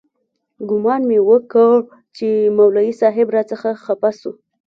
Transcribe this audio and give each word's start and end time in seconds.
ګومان 0.69 1.01
مې 1.09 1.19
وکړ 1.29 1.73
چې 2.15 2.27
مولوي 2.57 2.91
صاحب 3.01 3.27
راڅخه 3.35 3.71
خپه 3.83 4.09
سو. 4.19 4.31